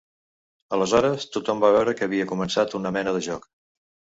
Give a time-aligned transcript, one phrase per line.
[0.77, 3.47] Aleshores tothom va veure que havia començat una mena de joc.